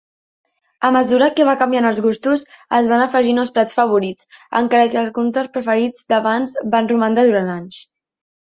A 0.87 0.89
mesura 0.93 1.27
que 1.39 1.45
van 1.49 1.59
canviar 1.59 1.83
els 1.89 1.99
gustos, 2.05 2.45
es 2.79 2.89
van 2.93 3.03
afegir 3.05 3.35
nous 3.41 3.53
plats 3.59 3.77
favorits, 3.81 4.29
encara 4.63 4.89
que 4.95 5.01
alguns 5.05 5.39
dels 5.39 5.53
preferits 5.59 6.11
d'abans 6.11 6.57
van 6.77 6.93
romandre 6.97 7.31
durant 7.31 7.57
anys. 7.61 7.81